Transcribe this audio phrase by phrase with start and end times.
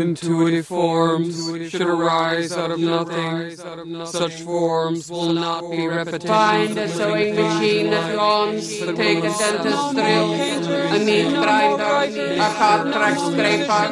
[0.00, 3.56] Intuitive forms should arise out of nothing.
[4.06, 6.30] Such forms will not be repetitions.
[6.30, 8.68] Find a sewing machine that yawns.
[8.78, 13.82] Take a dentist drill, a meat grinder, a cart track scraper.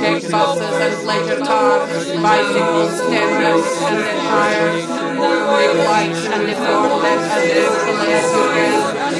[0.00, 4.88] Take buses and pleasure cars, bicycles, tenders, and then tires.
[5.20, 9.19] Make lights and them as gracefully as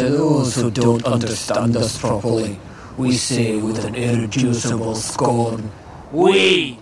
[0.00, 2.58] To those who don't understand us properly,
[2.96, 5.70] we say with an irreducible scorn,
[6.10, 6.78] We,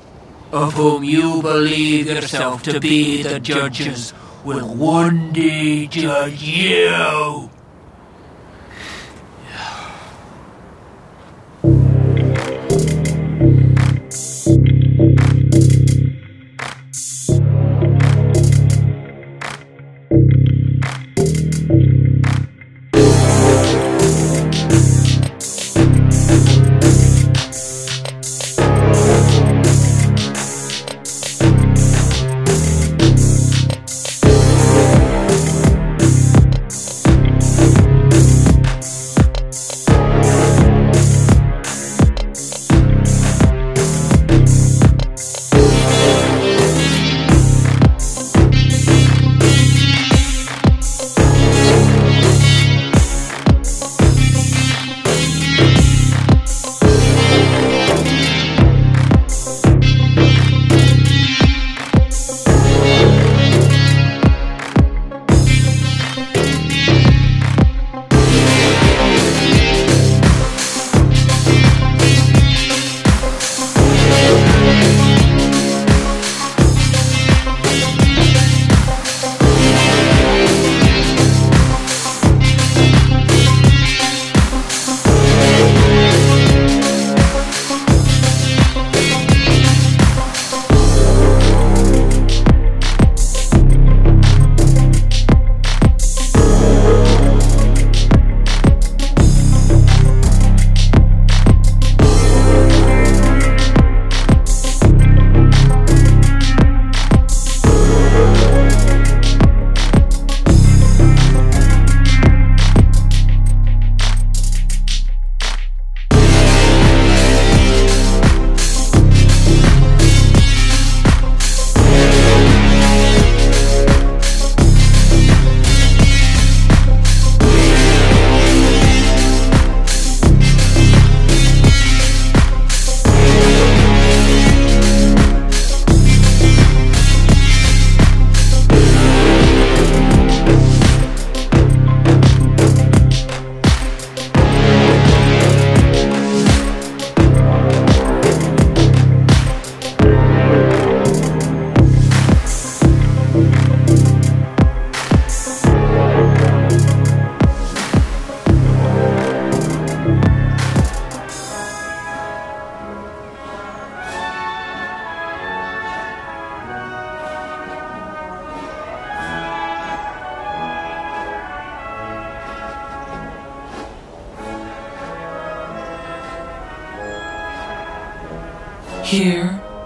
[0.53, 7.51] of whom you believe yourself to be the judges, will one day judge you.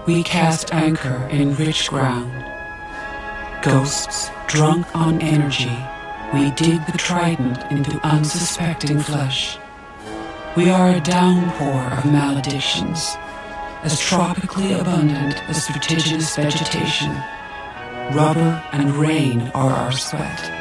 [0.05, 2.31] We cast anchor in rich ground.
[3.63, 5.71] Ghosts drunk on energy,
[6.33, 9.57] we dig the trident into unsuspecting flesh.
[10.57, 13.15] We are a downpour of maledictions,
[13.83, 17.11] as tropically abundant as vertiginous vegetation.
[18.11, 20.51] Rubber and rain are our sweat.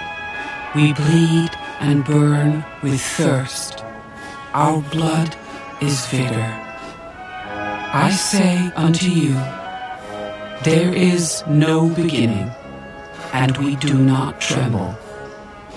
[0.77, 1.51] We bleed
[1.81, 3.85] and burn with thirst.
[4.55, 5.35] Our blood
[5.81, 6.72] is vigor.
[7.95, 9.35] I say unto you,
[10.65, 12.51] there is no beginning,
[13.35, 14.97] and we do not tremble.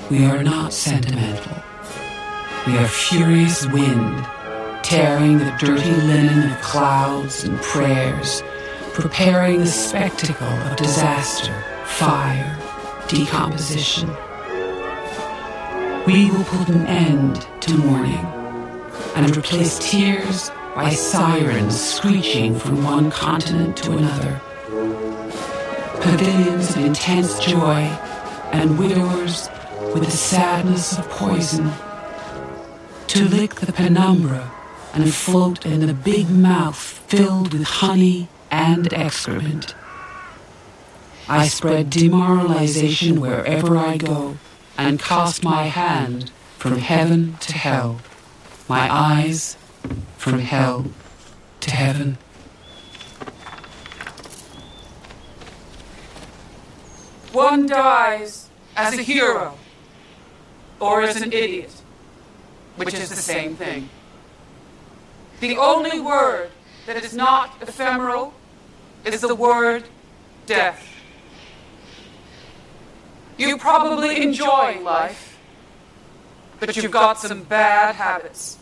[0.10, 1.58] We are not sentimental.
[2.66, 4.26] We are furious wind,
[4.82, 8.42] tearing the dirty linen of clouds and prayers,
[8.94, 11.54] preparing the spectacle of disaster,
[11.84, 12.58] fire,
[13.10, 14.08] decomposition.
[16.08, 18.26] We will put an end to mourning.
[19.16, 24.42] and replace tears by sirens screeching from one continent to another.
[26.02, 27.84] Pavilions of intense joy
[28.52, 29.50] and widowers
[29.94, 31.72] with the sadness of poison.
[33.08, 34.52] To lick the penumbra
[34.94, 39.74] and float in a big mouth filled with honey and excrement.
[41.30, 44.38] I spread demoralization wherever I go
[44.78, 48.02] and cast my hand from heaven to hell,
[48.68, 49.56] my eyes
[50.18, 50.86] from hell
[51.62, 52.18] to heaven.
[57.32, 59.58] One dies as a hero
[60.80, 61.72] or as an idiot,
[62.76, 63.90] which is the same thing.
[65.40, 66.50] The only word
[66.86, 68.34] that is not ephemeral
[69.04, 69.84] is the word
[70.46, 70.88] death.
[73.38, 75.38] You probably enjoy life,
[76.60, 78.58] but you've got some bad habits.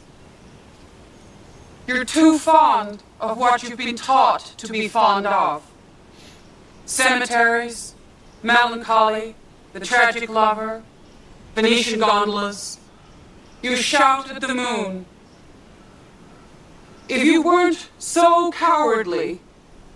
[1.85, 5.69] You're too fond of what you've been taught to be fond of.
[6.85, 7.93] Cemeteries,
[8.41, 9.35] melancholy,
[9.73, 10.83] the tragic lover,
[11.55, 12.79] Venetian gondolas.
[13.61, 15.05] You shout at the moon.
[17.09, 19.41] If you weren't so cowardly,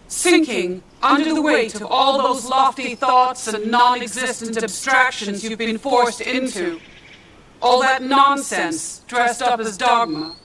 [0.07, 5.77] sinking under the weight of all those lofty thoughts and non existent abstractions you've been
[5.77, 6.79] forced into,
[7.61, 10.35] all that nonsense dressed up as dogma,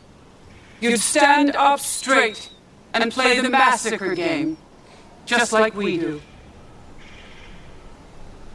[0.82, 2.50] you'd stand up straight
[2.92, 4.56] and play the massacre game,
[5.24, 6.20] just like we do.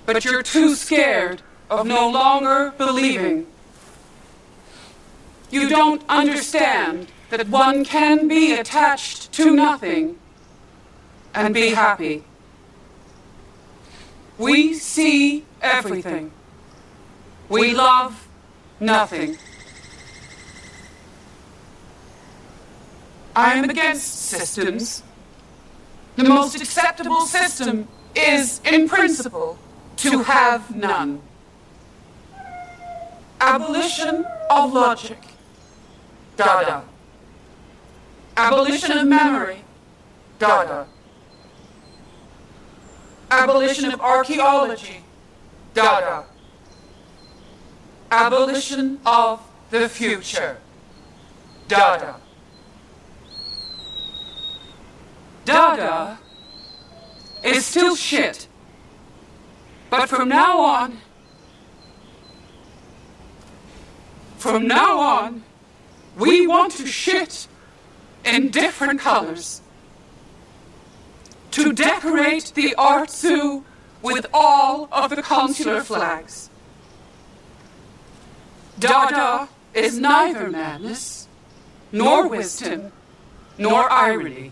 [0.06, 3.48] But you're too scared of no longer believing.
[5.50, 10.18] You don't understand that one can be attached to nothing
[11.34, 12.24] and be happy.
[14.38, 16.32] We see everything.
[17.50, 18.28] We love
[18.80, 19.38] nothing.
[23.38, 25.04] I am against systems.
[26.16, 29.60] The most acceptable system is, in principle,
[29.98, 31.22] to have none.
[33.40, 35.20] Abolition of logic.
[36.36, 36.84] Dada.
[38.36, 39.64] Abolition of memory.
[40.40, 40.88] Dada.
[43.30, 45.04] Abolition of archaeology.
[45.76, 46.26] Dada.
[48.10, 50.58] Abolition of the future.
[51.68, 52.16] Dada.
[55.48, 56.20] Dada
[57.42, 58.50] is still shit.
[59.90, 60.98] But from now on,
[64.38, 65.44] from now on,
[66.18, 67.48] we want to shit
[68.26, 69.62] in different colors.
[71.52, 73.64] To decorate the art zoo
[74.02, 76.50] with all of the consular flags.
[78.78, 81.30] Dada is neither madness,
[81.94, 82.92] nor wisdom,
[83.58, 84.52] nor irony.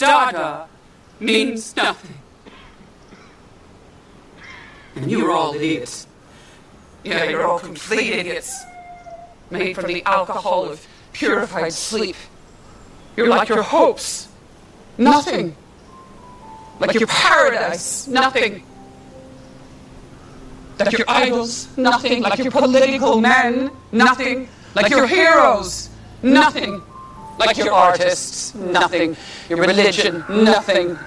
[0.00, 0.66] Dada
[1.20, 2.16] means nothing.
[4.96, 6.06] And you're all idiots.
[7.04, 8.62] Yeah, you're all complete idiots.
[9.50, 12.16] Made from the alcohol of purified sleep.
[13.16, 14.28] You're like your hopes.
[14.96, 15.54] Nothing.
[16.78, 18.06] Like your paradise.
[18.08, 18.64] Nothing.
[20.78, 21.76] Like your idols.
[21.76, 22.22] Nothing.
[22.22, 23.70] Like your political men.
[23.92, 24.48] Nothing.
[24.74, 25.90] Like your heroes.
[26.22, 26.82] Nothing.
[27.40, 28.54] Like your artists.
[28.54, 29.16] Nothing.
[29.48, 30.24] Your religion.
[30.28, 30.98] Nothing.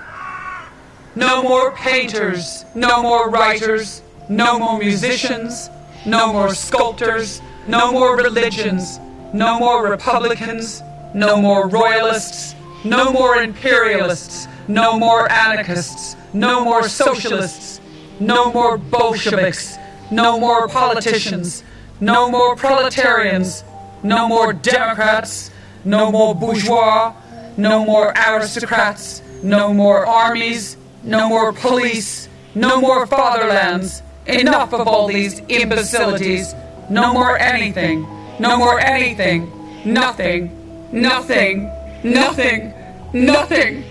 [1.16, 2.66] No more painters.
[2.74, 4.02] No more writers.
[4.30, 5.70] No more musicians.
[6.08, 7.40] No more sculptors.
[7.68, 9.00] No more religions.
[9.32, 10.82] No more Republicans.
[11.14, 12.56] No more royalists.
[12.84, 14.48] No more imperialists.
[14.68, 16.16] No more anarchists.
[16.34, 17.80] No more socialists.
[18.20, 19.78] No more Bolsheviks.
[20.10, 21.64] No more politicians.
[22.02, 23.64] No more proletarians.
[24.02, 25.52] No more Democrats.
[25.86, 27.14] No more bourgeois.
[27.58, 29.22] No more aristocrats.
[29.44, 30.78] No more armies.
[31.04, 32.30] No more police.
[32.56, 34.02] No more fatherlands.
[34.26, 36.54] Enough of all these imbecilities.
[36.90, 38.08] No more anything.
[38.40, 39.52] No more anything.
[39.86, 40.90] Nothing.
[40.92, 41.70] Nothing.
[42.04, 42.74] Nothing.
[43.14, 43.84] Nothing.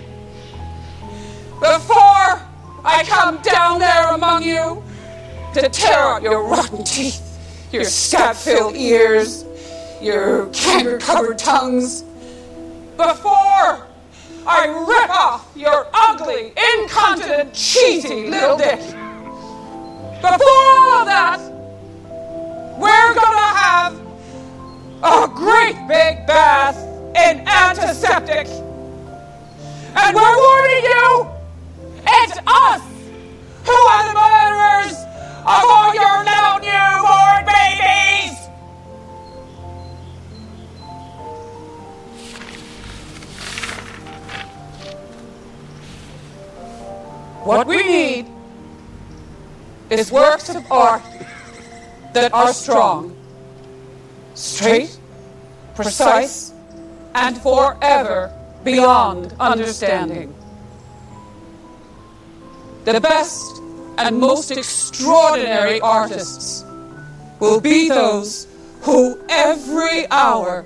[1.60, 2.40] Before
[2.84, 4.82] I come down there among you
[5.54, 7.38] to tear out your rotten teeth,
[7.70, 9.44] your scab filled ears,
[10.02, 12.02] your canker covered tongues,
[12.96, 13.86] before
[14.44, 18.80] I rip off your ugly, incontinent, cheesy little dick,
[20.20, 21.40] before all of that,
[22.78, 24.00] we're gonna have
[25.04, 26.76] a great big bath
[27.16, 28.48] in antiseptic.
[29.94, 31.30] And we're warning you,
[32.06, 32.82] it's us
[33.64, 34.98] who are the murderers
[35.46, 38.51] of all your little newborn babies.
[47.44, 48.26] What we need
[49.90, 51.02] is works of art
[52.14, 53.16] that are strong,
[54.34, 54.96] straight,
[55.74, 56.52] precise,
[57.16, 58.32] and forever
[58.62, 60.32] beyond understanding.
[62.84, 63.60] The best
[63.98, 66.64] and most extraordinary artists
[67.40, 68.46] will be those
[68.82, 70.64] who every hour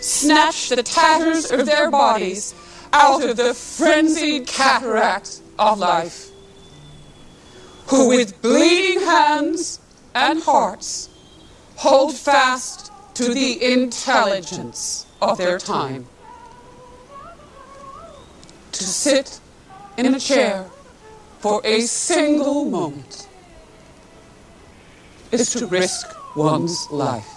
[0.00, 2.54] snatch the tatters of their bodies
[2.94, 6.30] out of the frenzied cataract of life,
[7.86, 9.80] who with bleeding hands
[10.14, 11.08] and hearts
[11.76, 16.06] hold fast to the intelligence of their time.
[18.72, 19.40] To sit
[19.96, 20.66] in a chair
[21.38, 23.28] for a single moment
[25.30, 26.06] is to risk
[26.36, 27.33] one's life.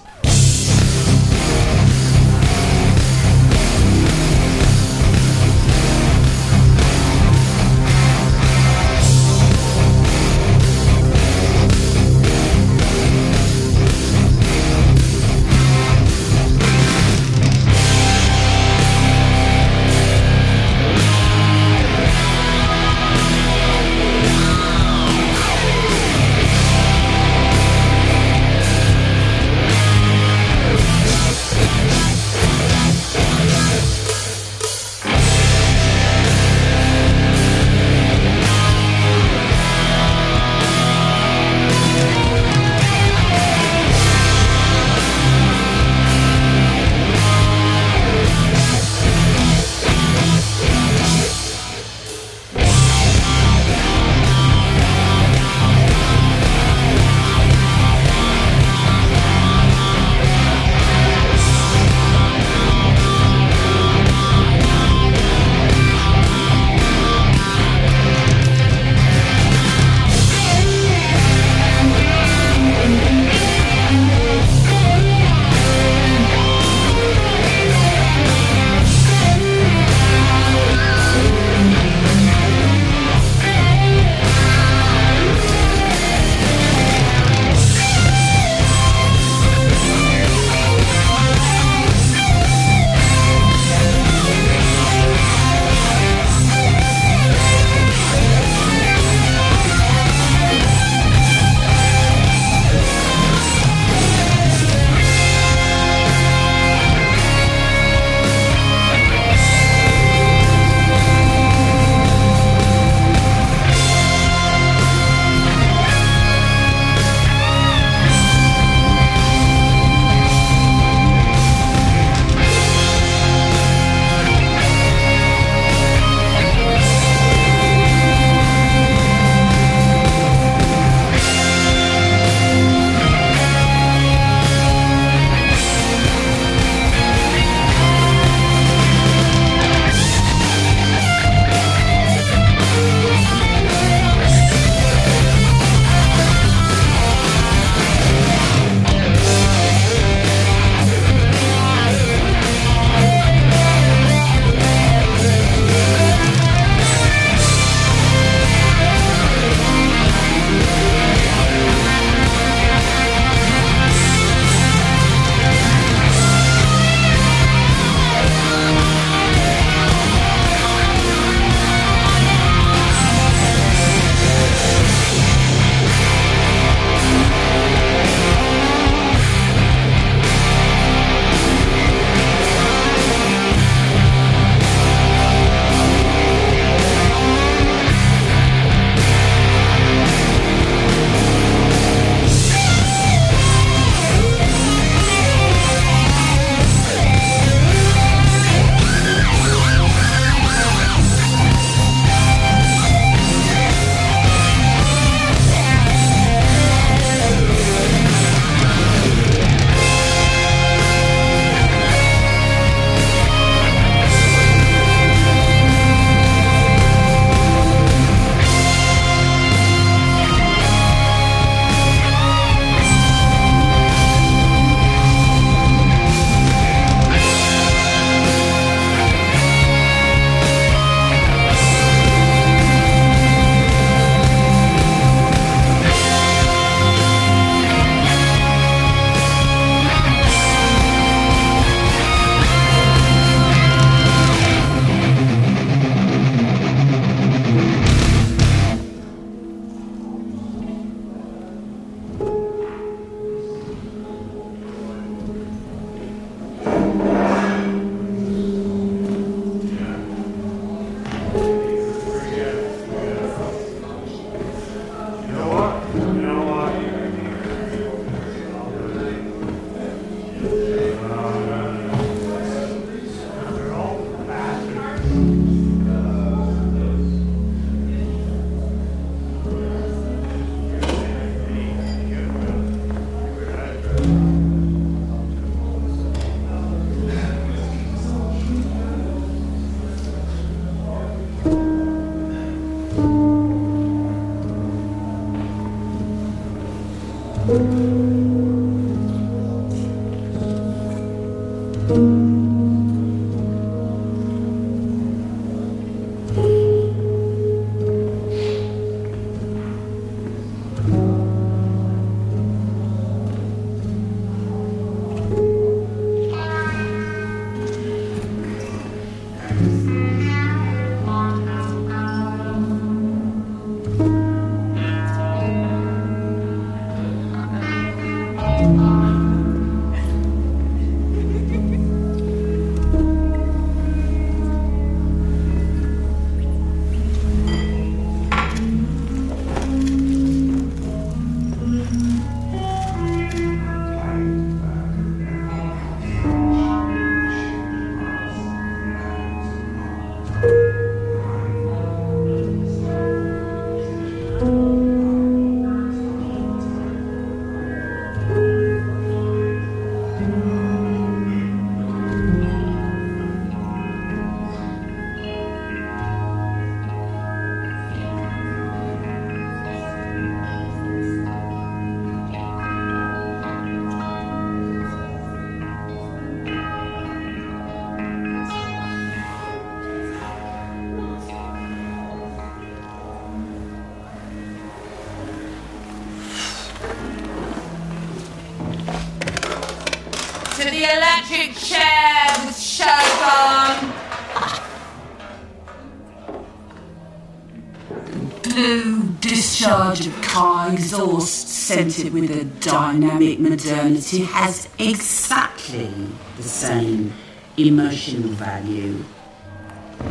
[400.07, 405.91] Of car exhaust scented with a dynamic modernity has exactly
[406.37, 407.13] the same
[407.57, 409.03] emotional value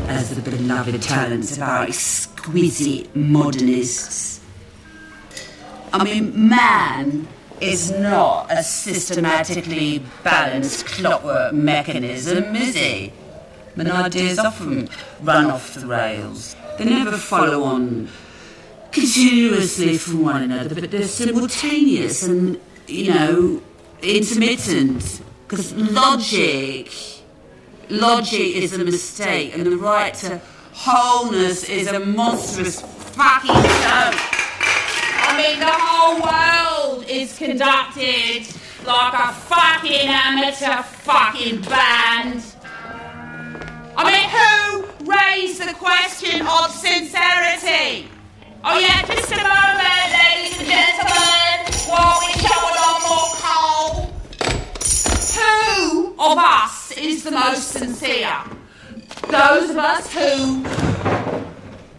[0.09, 4.41] as the beloved talents of our exquisite modernists.
[5.93, 7.29] I mean, man
[7.61, 13.13] is not a systematically balanced clockwork mechanism, is he?
[13.75, 14.89] When ideas often
[15.23, 16.57] run off the rails.
[16.79, 18.09] They never follow on
[18.97, 23.63] continuously from one another, but they're simultaneous and, you know,
[24.01, 25.21] intermittent.
[25.47, 26.91] Because logic,
[27.91, 30.41] logic is a mistake, and the right to
[30.73, 34.19] wholeness is a monstrous fucking joke.
[35.29, 38.49] I mean, the whole world is conducted
[38.87, 42.43] like a fucking amateur fucking band.
[43.99, 48.09] I mean, who raised the question of sincerity?
[48.69, 54.11] Oh yeah, just a moment, ladies and gentlemen, while we shovel on more coal.
[55.37, 58.37] Who of us is the most sincere?
[59.29, 60.65] Those of us who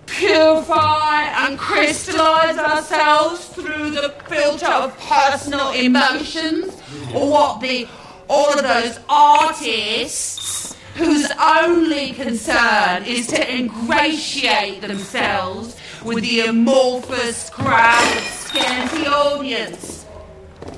[0.08, 6.75] purify and crystallize ourselves through the filter of personal emotions,
[7.15, 7.88] or what the
[8.27, 18.17] all of those artists whose only concern is to ingratiate themselves with the amorphous crowd
[18.17, 20.05] of scanty audience.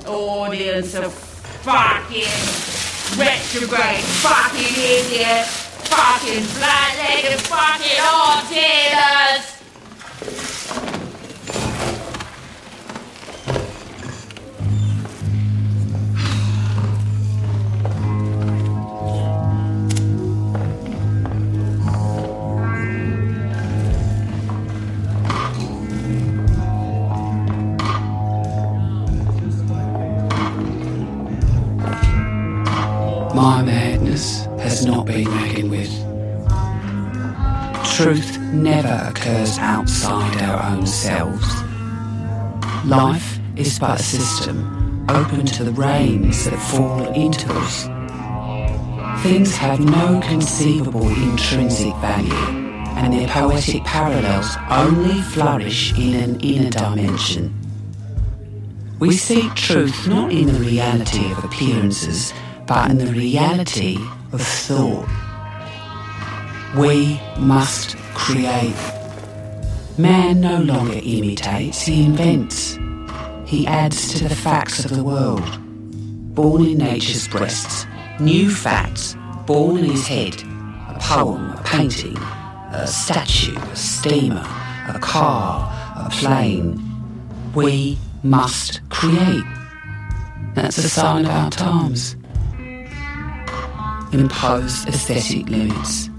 [0.06, 2.22] Audience of fucking
[3.18, 10.49] retrograde, fucking idiot, fucking flat-legged, fucking art dealers.
[33.40, 35.90] My madness has not been reckoned with.
[37.96, 41.48] Truth never occurs outside our own selves.
[42.84, 47.84] Life is but a system open to the rains that fall into us.
[49.22, 52.34] Things have no conceivable intrinsic value,
[52.98, 57.54] and their poetic parallels only flourish in an inner dimension.
[58.98, 62.34] We seek truth not in the reality of appearances,
[62.70, 63.96] but in the reality
[64.32, 65.08] of thought.
[66.78, 68.76] We must create.
[69.98, 72.78] Man no longer imitates, he invents.
[73.44, 75.50] He adds to the facts of the world.
[76.36, 77.86] Born in nature's breasts,
[78.20, 82.16] new facts born in his head, a poem, a painting,
[82.70, 84.46] a statue, a steamer,
[84.86, 86.80] a car, a plane.
[87.52, 89.42] We must create.
[90.54, 92.14] That's a sign of our times.
[94.12, 96.10] Impose aesthetic limits.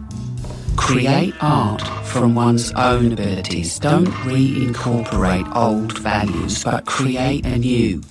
[0.78, 3.78] Create art from one's own abilities.
[3.80, 8.02] Don't reincorporate old values, but create anew.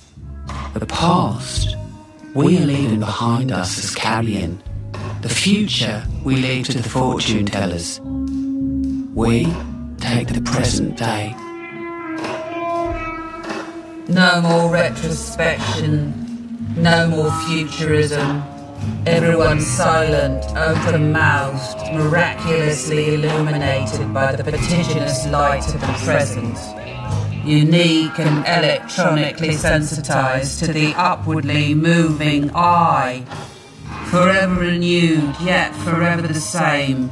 [0.75, 1.75] The past
[2.35, 4.61] we are leaving behind us as carrion.
[5.21, 7.99] The future we leave to the fortune tellers.
[9.13, 9.45] We
[9.97, 11.35] take the present day.
[14.07, 16.13] No more retrospection,
[16.77, 18.43] no more futurism.
[19.05, 26.57] Everyone silent, open mouthed, miraculously illuminated by the vertiginous light of the present.
[27.43, 33.25] Unique and electronically sensitized to the upwardly moving eye.
[34.11, 37.09] Forever renewed, yet forever the same.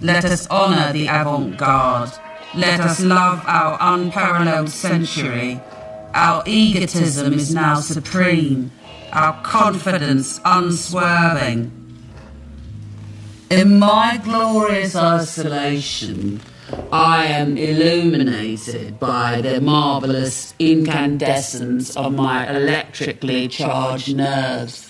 [0.00, 2.10] Let us honor the avant garde.
[2.54, 5.60] Let us love our unparalleled century.
[6.14, 8.72] Our egotism is now supreme,
[9.12, 11.72] our confidence unswerving.
[13.50, 16.40] In my glorious isolation,
[16.92, 24.87] I am illuminated by the marvelous incandescence of my electrically charged nerves.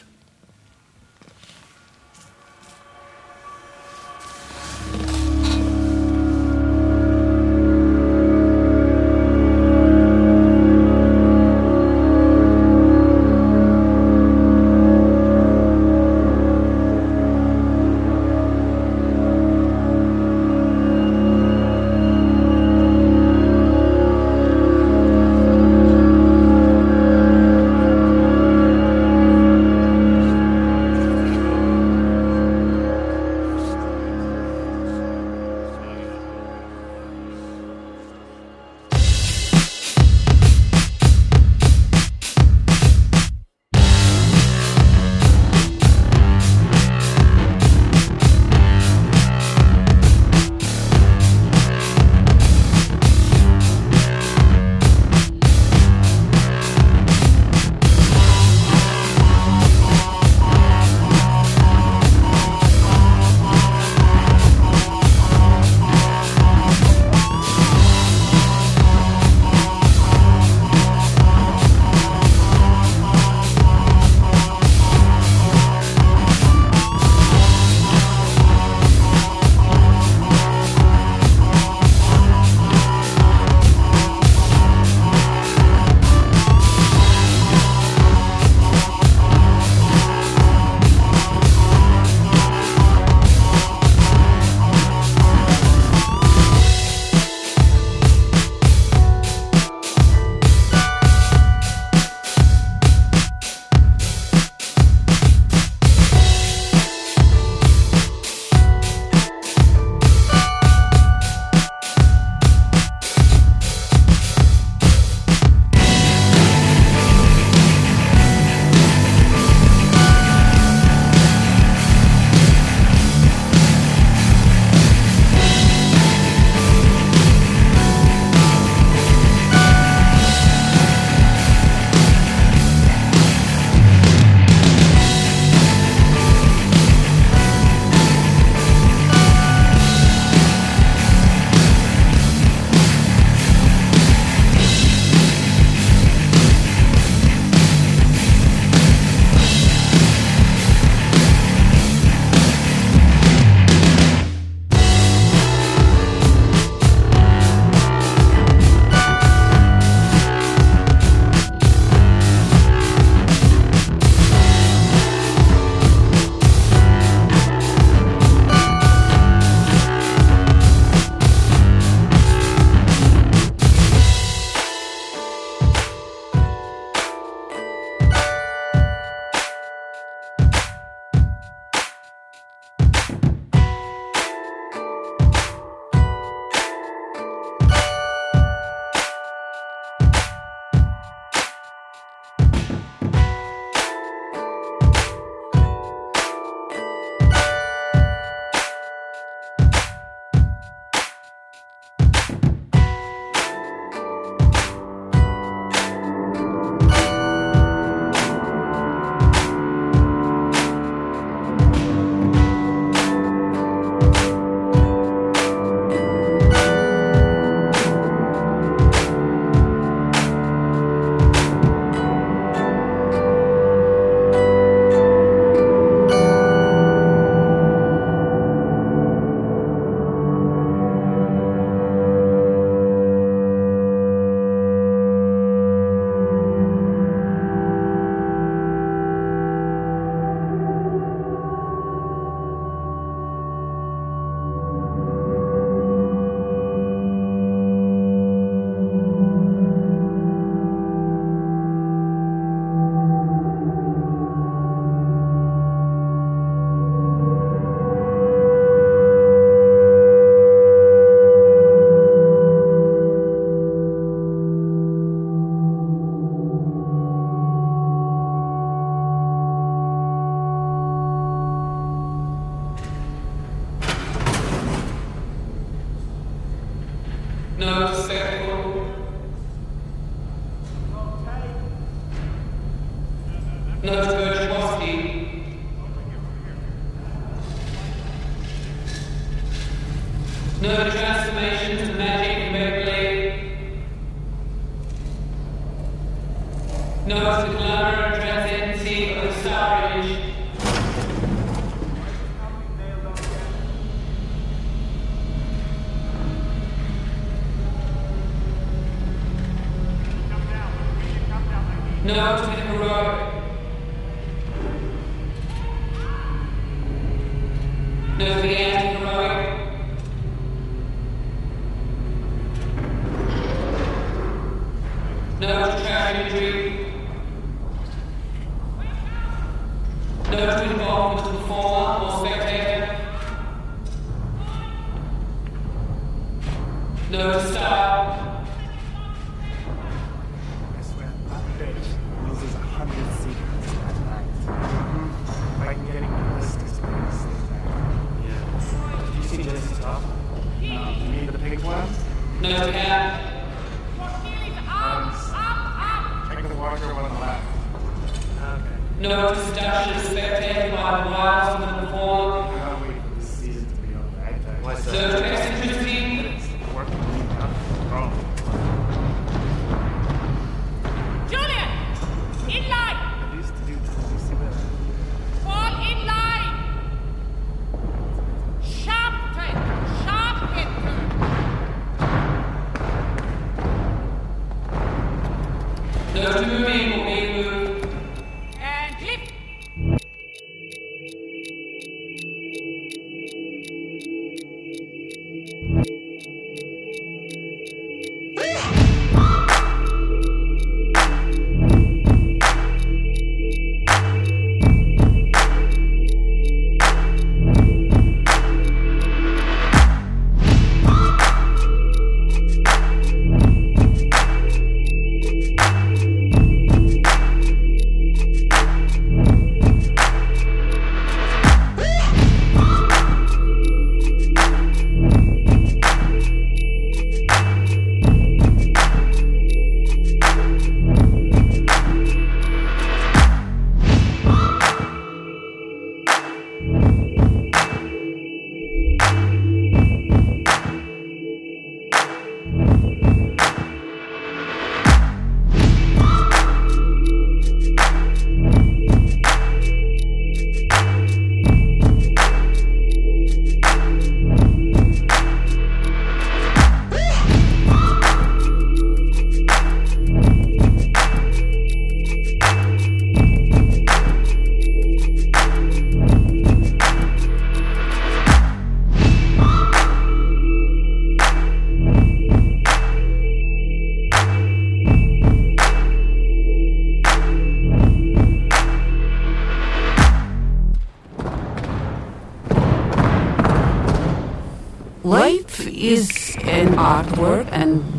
[290.68, 290.97] No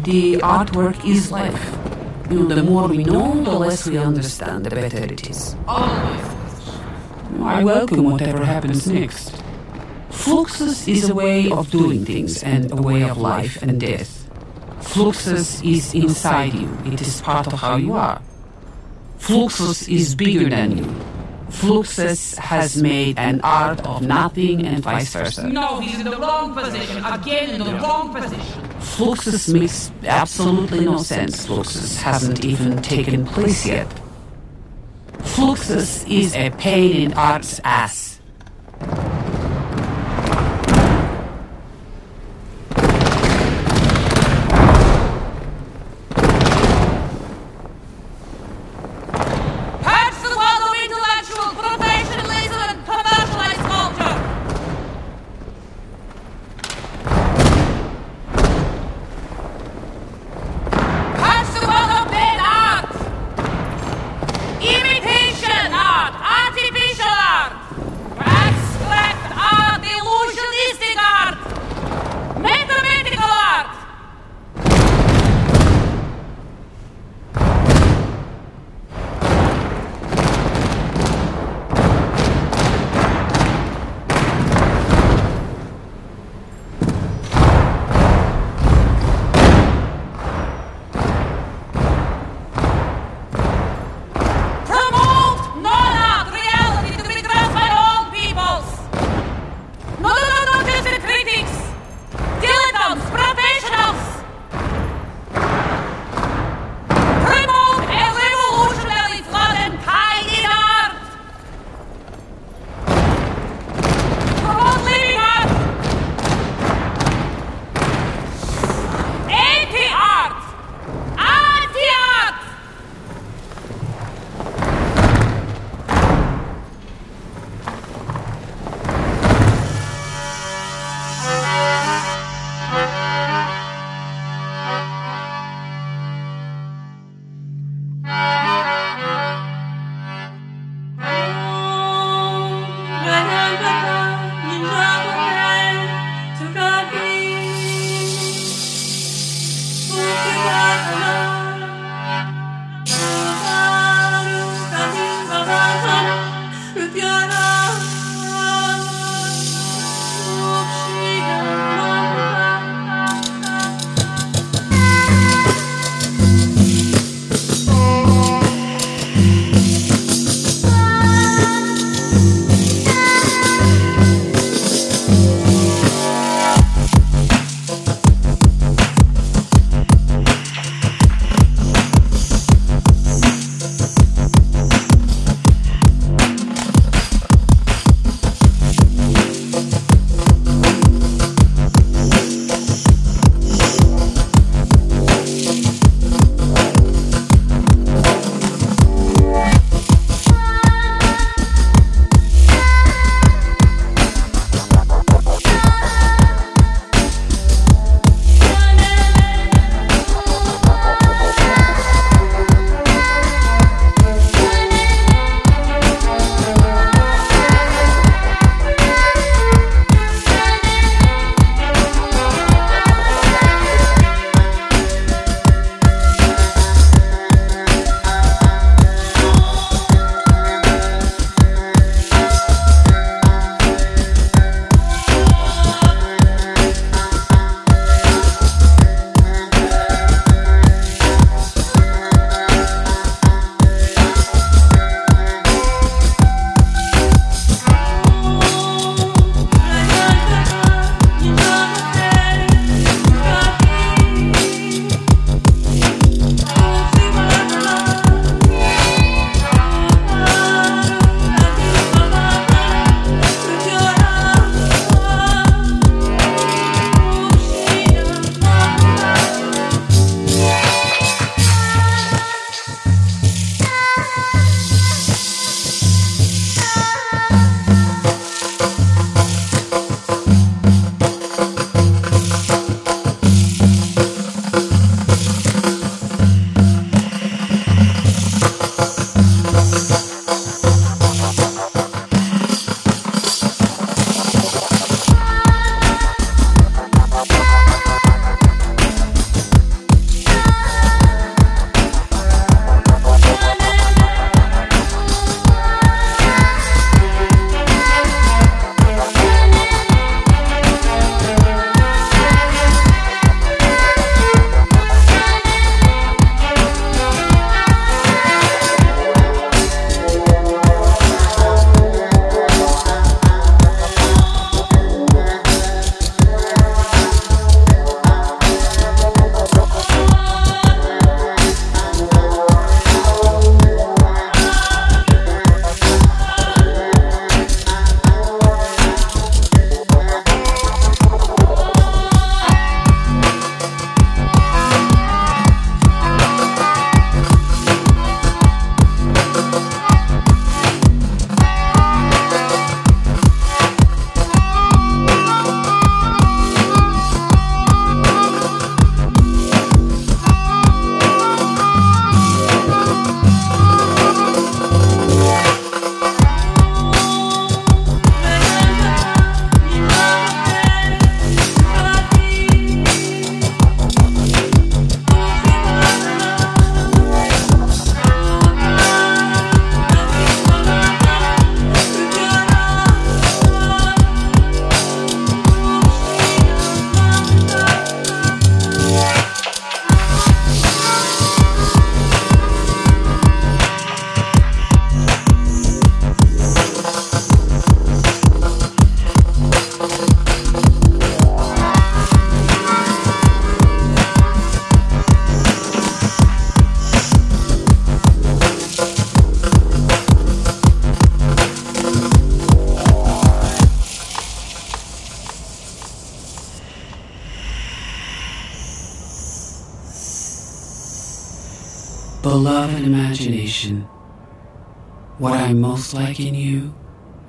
[0.10, 1.66] the artwork is life.
[2.30, 5.56] The more we know, the less we understand, the better it is.
[5.68, 9.44] I welcome whatever happens next.
[10.10, 14.28] Fluxus is a way of doing things and a way of life and death.
[14.82, 18.20] Fluxus is inside you, it is part of how you are.
[19.20, 21.09] Fluxus is bigger than you.
[21.60, 25.48] Fluxus has made an art of nothing and vice versa.
[25.50, 27.04] No, he's in the wrong position.
[27.04, 28.64] Again, in the wrong position.
[28.80, 31.46] Fluxus makes absolutely no sense.
[31.46, 33.88] Fluxus hasn't even taken place yet.
[35.18, 38.19] Fluxus is a pain in art's ass.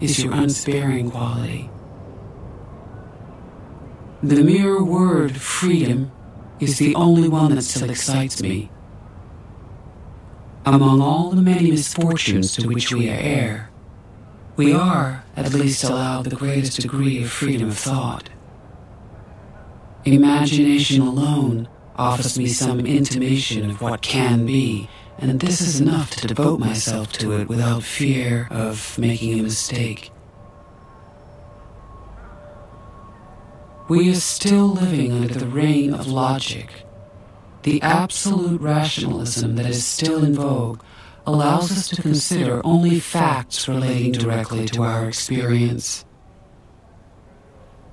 [0.01, 1.71] Is your unsparing quality.
[4.23, 6.13] The mere word freedom
[6.59, 8.71] is the only one that still excites me.
[10.67, 13.71] Among all the many misfortunes to which we are heir,
[14.57, 18.29] we are at least allowed the greatest degree of freedom of thought.
[20.05, 24.89] Imagination alone offers me some intimation of what can be,
[25.21, 30.11] and this is enough to devote myself to it without fear of making a mistake.
[33.89, 36.87] We are still living under the reign of logic.
[37.65, 40.81] The absolute rationalism that is still in vogue
[41.27, 46.05] allows us to consider only facts relating directly to our experience.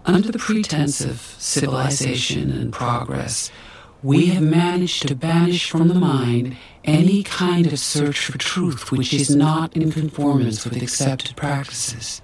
[0.06, 3.52] Under the pretense of civilization and progress,
[4.04, 9.14] we have managed to banish from the mind any kind of search for truth which
[9.14, 12.22] is not in conformance with accepted practices.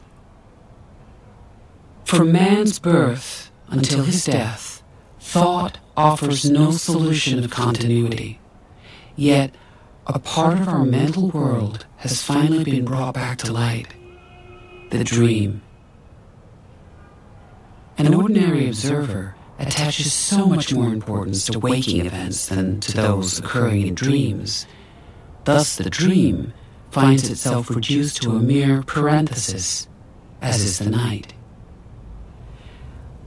[2.05, 4.83] From man's birth until his death,
[5.19, 8.39] thought offers no solution of continuity.
[9.15, 9.55] Yet,
[10.05, 13.87] a part of our mental world has finally been brought back to light
[14.89, 15.61] the dream.
[17.97, 23.87] An ordinary observer attaches so much more importance to waking events than to those occurring
[23.87, 24.65] in dreams.
[25.45, 26.53] Thus, the dream
[26.91, 29.87] finds itself reduced to a mere parenthesis,
[30.41, 31.33] as is the night.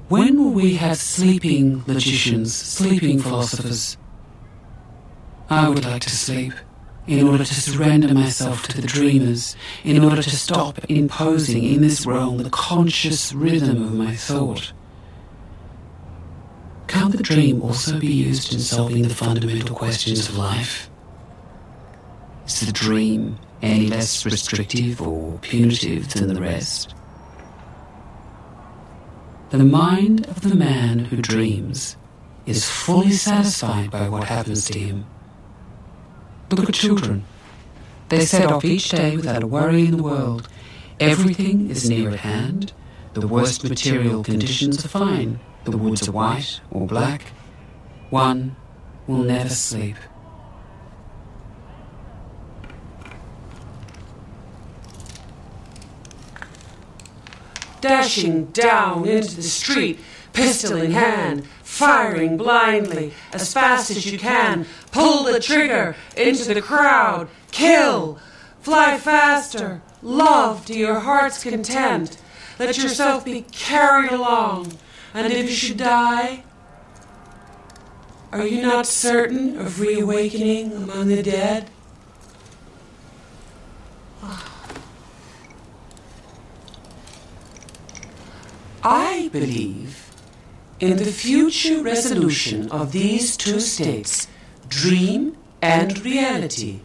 [0.08, 3.96] When will we have sleeping logicians, sleeping philosophers?
[5.50, 6.52] I would like to sleep
[7.06, 12.04] in order to surrender myself to the dreamers, in order to stop imposing in this
[12.06, 14.72] realm the conscious rhythm of my thought.
[16.96, 20.88] Can the dream also be used in solving the fundamental questions of life?
[22.46, 26.94] Is the dream any less restrictive or punitive than the rest?
[29.50, 31.98] The mind of the man who dreams
[32.46, 35.04] is fully satisfied by what happens to him.
[36.50, 37.26] Look at children.
[38.08, 40.48] They set off each day without a worry in the world.
[40.98, 42.72] Everything is near at hand.
[43.12, 45.40] The worst material conditions are fine.
[45.66, 47.22] The woods are white or black.
[48.10, 48.56] One
[49.06, 49.96] will never sleep.
[57.80, 59.98] dashing down into the street,
[60.32, 64.66] pistol in hand, firing blindly as fast as you can.
[64.90, 67.28] Pull the trigger into the crowd.
[67.52, 68.18] Kill.
[68.60, 69.82] Fly faster.
[70.02, 72.16] Love to your heart's content.
[72.58, 74.72] Let yourself be carried along.
[75.16, 76.42] And if you should die,
[78.32, 81.70] are you not certain of reawakening among the dead?
[84.22, 84.52] Ah.
[88.84, 90.10] I believe
[90.80, 94.28] in the future resolution of these two states,
[94.68, 96.80] dream and reality,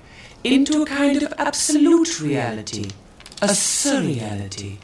[0.45, 2.91] into a kind of absolute reality,
[3.41, 4.77] a surreality.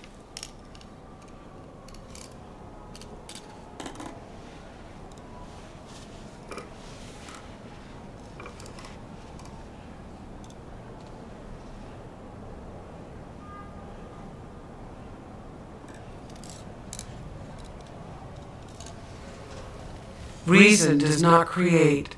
[20.48, 22.16] Reason does not create.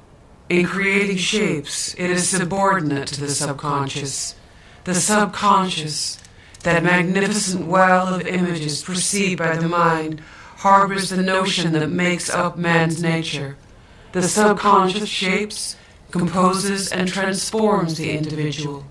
[0.49, 4.35] In creating shapes, it is subordinate to the subconscious.
[4.83, 6.19] The subconscious,
[6.61, 10.21] that magnificent well of images perceived by the mind,
[10.57, 13.57] harbors the notion that makes up man's nature.
[14.11, 15.75] The subconscious shapes,
[16.11, 18.85] composes, and transforms the individual.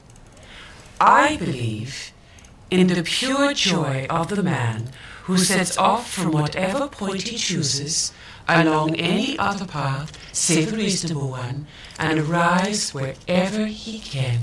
[1.00, 2.10] I believe
[2.72, 4.90] in the pure joy of the man
[5.24, 8.12] who sets off from whatever point he chooses
[8.48, 11.66] along any other path save the reasonable one
[11.98, 14.40] and rise wherever he can.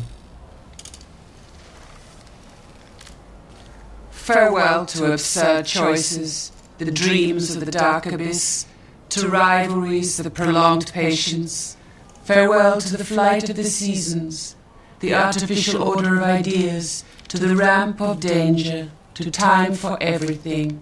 [4.11, 8.65] Farewell to absurd choices, the dreams of the dark abyss,
[9.09, 11.77] to rivalries, the prolonged patience.
[12.23, 14.55] Farewell to the flight of the seasons,
[14.99, 20.81] the artificial order of ideas, to the ramp of danger, to time for everything.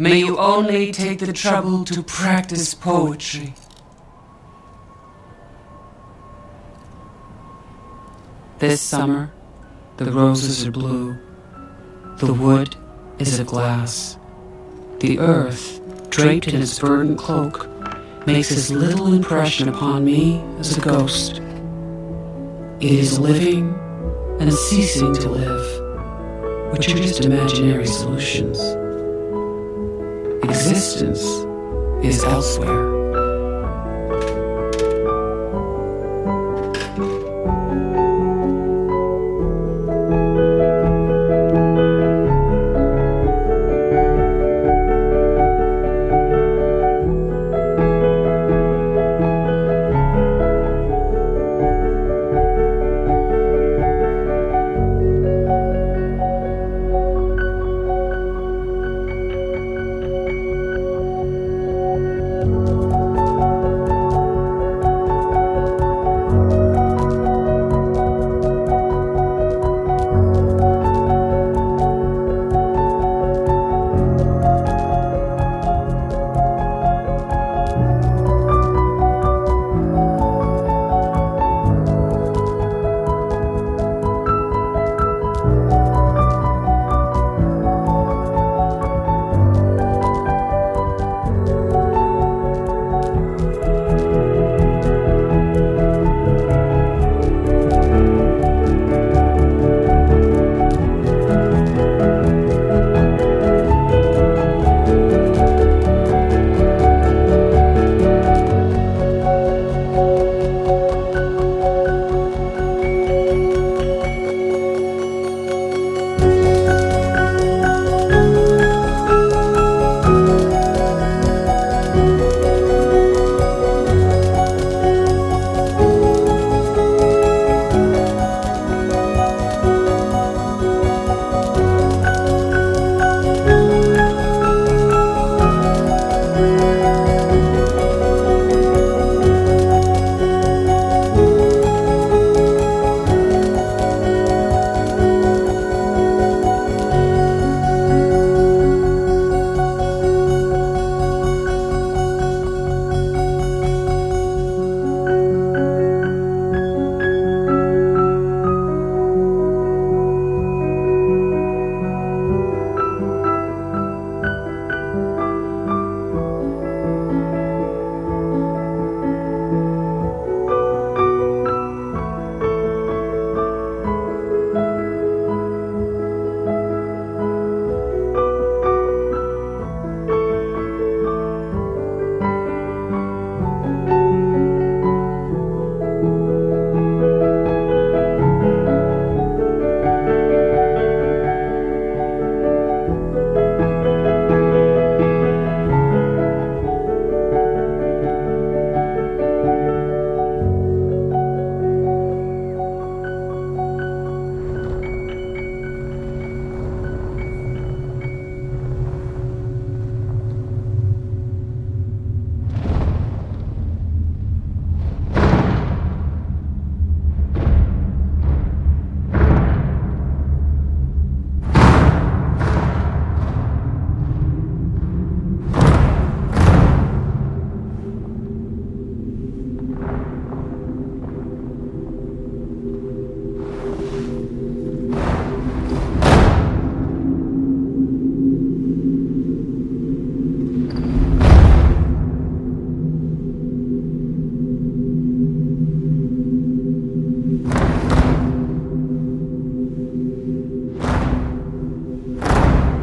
[0.00, 3.52] May you only take the trouble to practice poetry.
[8.60, 9.30] This summer,
[9.98, 11.18] the roses are blue.
[12.16, 12.76] The wood
[13.18, 14.16] is of glass.
[15.00, 17.68] The earth, draped in its verdant cloak,
[18.26, 21.42] makes as little impression upon me as a ghost.
[22.80, 23.78] It is living
[24.40, 28.79] and ceasing to live, which are just imaginary solutions.
[30.42, 31.22] Existence
[32.04, 32.89] is elsewhere.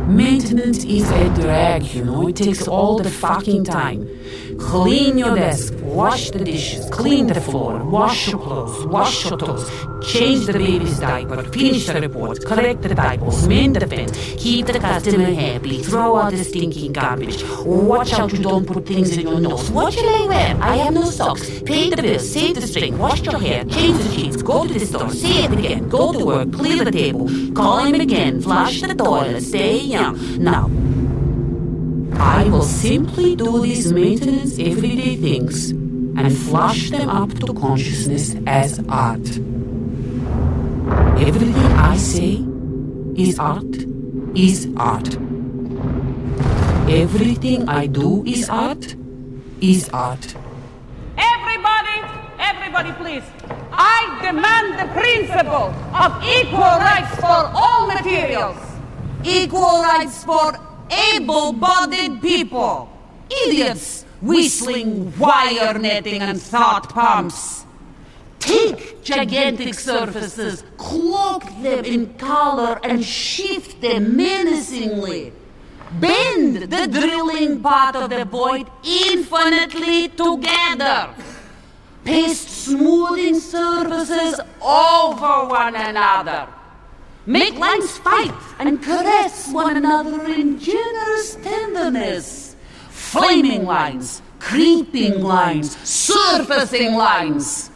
[0.07, 2.29] Maintenance is a drag, you know.
[2.29, 4.07] It takes all the fucking time.
[4.57, 9.69] Clean your desk, wash the dishes, clean the floor, wash your clothes, wash your toes,
[10.07, 14.79] change the baby's diaper, finish the report, correct the typos, mend the fence, keep the
[14.79, 19.39] customer happy, throw out the stinking garbage, watch out you don't put things in your
[19.39, 20.57] nose, watch I wear?
[20.61, 24.11] I have no socks, pay the bills, save the string, wash your hair, change the
[24.13, 27.83] sheets, go to the store, say it again, go to work, clear the table, call
[27.83, 30.15] him again, flush the toilet, stay young.
[30.41, 30.71] Now,
[32.19, 38.79] I will simply do these maintenance everyday things and flush them up to consciousness as
[38.89, 39.56] art.
[41.19, 42.45] Everything I say
[43.15, 43.75] is art,
[44.35, 45.15] is art.
[46.87, 48.95] Everything I do is art,
[49.59, 50.35] is art.
[51.17, 51.97] Everybody,
[52.37, 53.23] everybody, please.
[53.71, 58.57] I demand the principle of equal rights for all materials.
[59.23, 60.53] Equal rights for
[61.15, 62.89] able bodied people.
[63.29, 67.66] Idiots whistling wire netting and thought pumps.
[68.47, 75.33] Take gigantic surfaces, cloak them in color, and shift them menacingly.
[75.99, 81.13] Bend the drilling part of the void infinitely together.
[82.05, 86.47] Paste smoothing surfaces over one another.
[87.25, 92.55] Make lines fight and caress one another in generous tenderness.
[92.89, 97.71] Flaming lines, creeping lines, surfacing lines.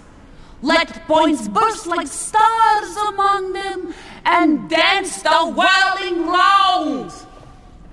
[0.62, 3.94] Let points burst like stars among them
[4.26, 7.12] and dance the whirling round.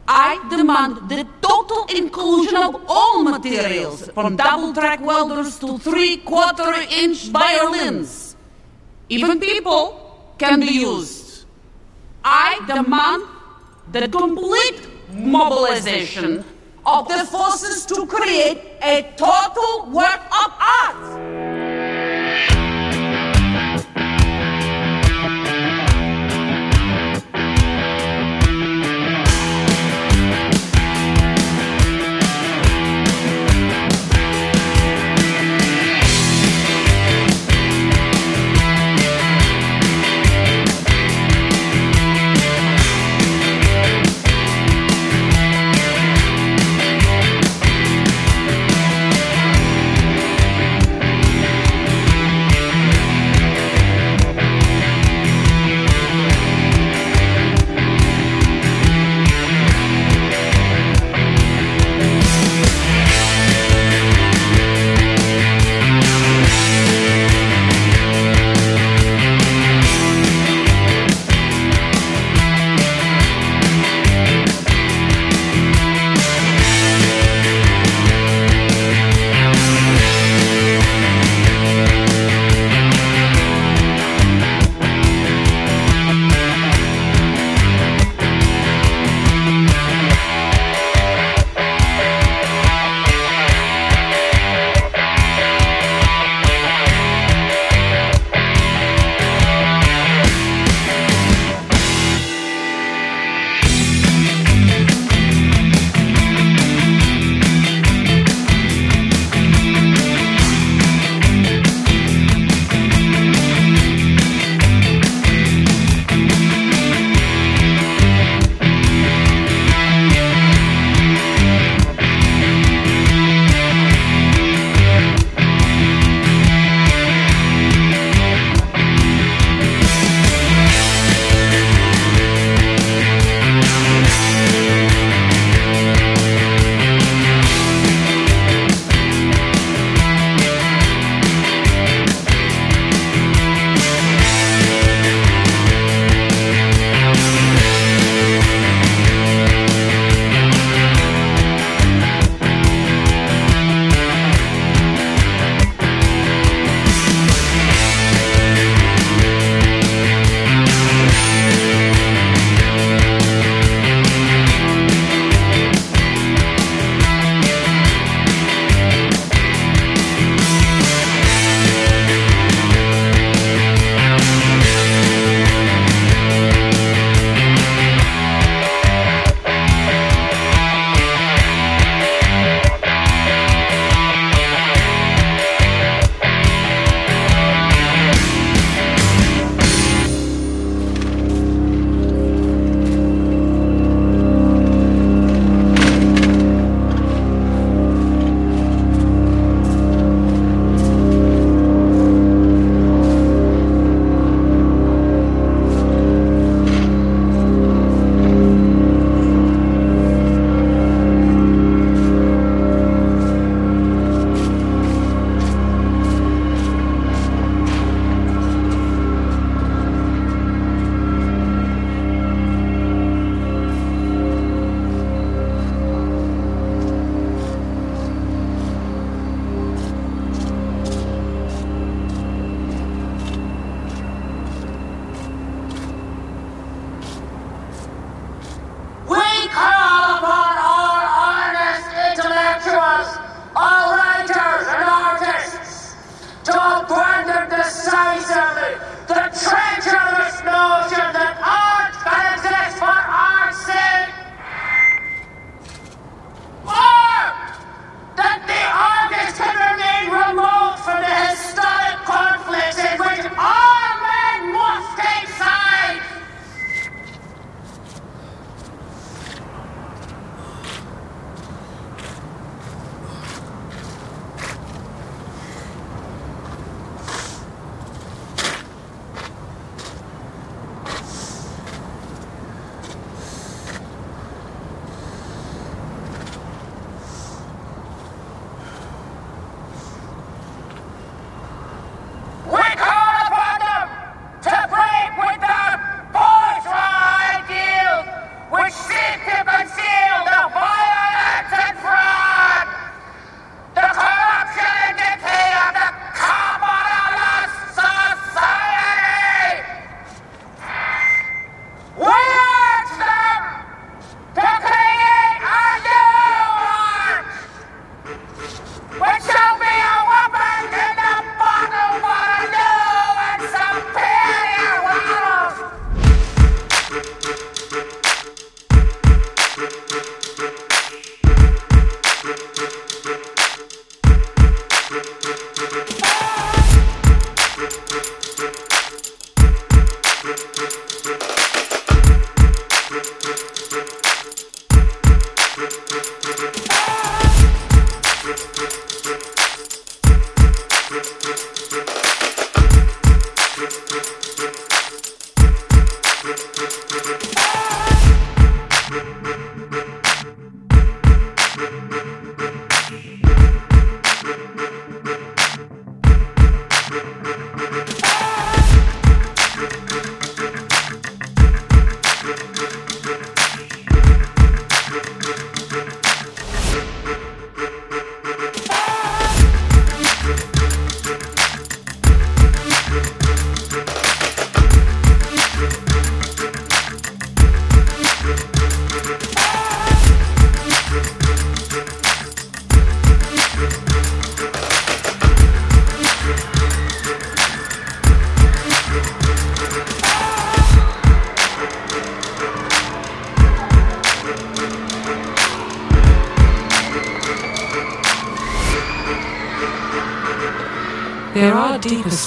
[0.07, 6.73] I demand the total inclusion of all materials, from double track welders to three quarter
[6.91, 8.37] inch violins.
[9.09, 11.45] Even people can be used.
[12.25, 13.23] I demand
[13.93, 16.45] the complete mobilization
[16.85, 21.58] of the forces to create a total work of art.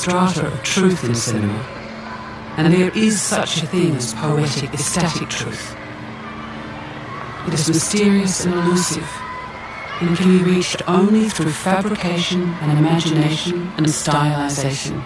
[0.02, 1.60] Strata of truth in cinema,
[2.58, 5.76] and there is such a thing as poetic, ecstatic truth.
[7.48, 9.08] It is mysterious and elusive,
[10.02, 15.06] and can be reached only through fabrication and imagination and stylization.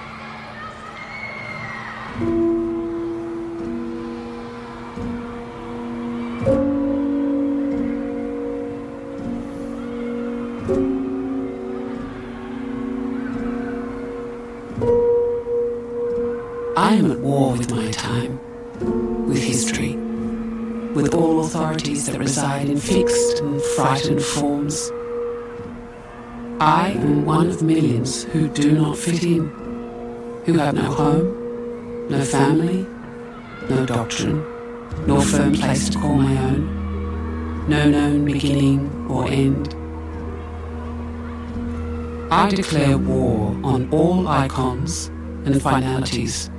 [28.36, 29.48] Who do not fit in,
[30.46, 32.86] who have no home, no family,
[33.70, 34.44] no doctrine,
[35.08, 39.74] nor firm place to call my own, no known beginning or end.
[42.30, 45.08] I declare war on all icons
[45.46, 46.50] and finalities,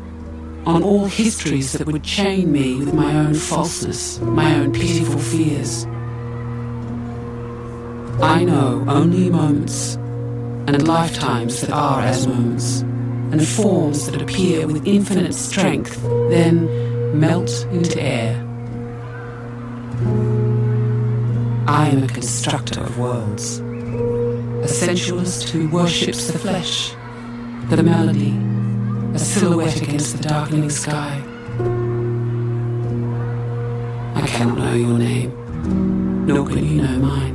[0.64, 5.84] on all histories that would chain me with my own falseness, my own pitiful fears.
[8.22, 9.98] I know only moments,
[10.66, 12.82] and lifetimes that are as moons,
[13.32, 16.68] and forms that appear with infinite strength, then
[17.18, 18.42] melt into air.
[21.68, 23.60] I am a constructor of worlds,
[24.62, 26.90] a sensualist who worships the flesh,
[27.70, 28.34] the melody,
[29.14, 31.22] a silhouette against the darkening sky.
[34.14, 37.34] I cannot know your name, nor can you know mine.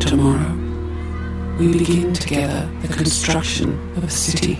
[0.00, 0.53] Tomorrow,
[1.58, 4.58] we begin together the construction of a city.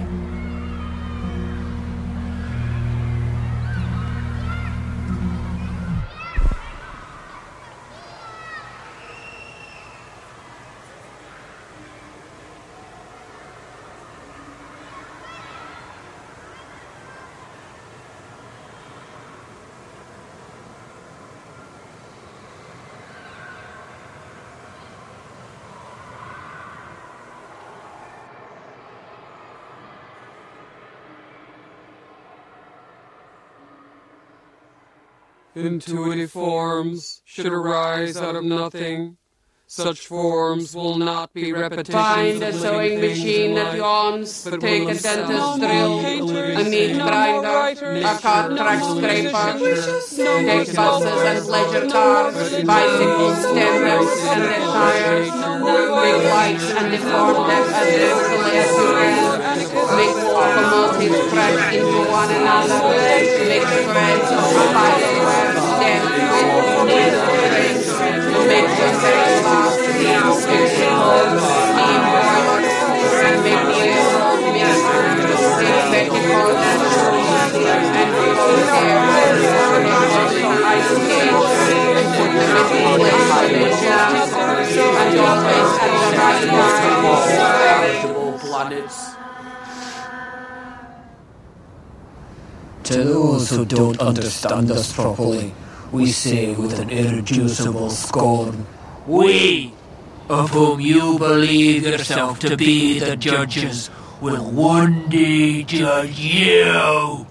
[35.55, 39.17] Intuitive forms should arise out of nothing.
[39.67, 41.95] Such forms will not be repetitions.
[41.95, 48.19] Find a sewing machine that yawns, take a themselves dentist drill, a meat grinder, a
[48.19, 49.59] car track scraper,
[50.19, 57.75] take buses and pleasure cars, bicycles, stand-ups and their tires, make lights and deform them
[57.75, 57.95] as
[60.45, 62.81] locomotives crash into one another,
[63.49, 66.24] make threads of fiberware stand on
[93.75, 95.53] don't understand us properly,
[95.93, 98.67] we say with an irreducible scorn,
[99.07, 99.73] We,
[100.29, 107.27] of whom you believe yourself to be the judges, will one day judge you.